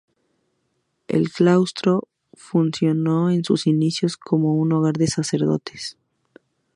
El 1.07 1.29
claustro 1.29 2.07
funcionó 2.33 3.29
en 3.29 3.43
sus 3.43 3.67
inicios 3.67 4.17
como 4.17 4.59
hogar 4.59 4.93
de 4.97 5.03
los 5.05 5.11
sacerdotes. 5.13 5.95